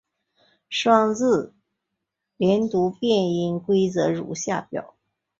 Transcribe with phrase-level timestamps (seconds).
[0.67, 1.53] 双字
[2.37, 4.95] 连读变音规则如下表。